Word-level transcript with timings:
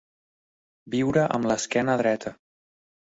Viure 0.95 1.25
amb 1.35 1.47
l'esquena 1.51 1.99
dreta. 2.03 2.33